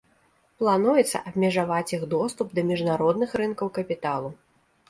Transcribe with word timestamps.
Плануецца 0.61 1.21
абмежаваць 1.31 1.93
іх 1.97 2.07
доступ 2.15 2.57
да 2.61 2.65
міжнародных 2.71 3.29
рынкаў 3.43 3.67
капіталу. 3.77 4.35